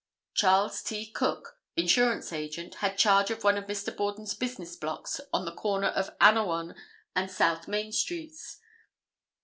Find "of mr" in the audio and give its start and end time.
3.55-3.95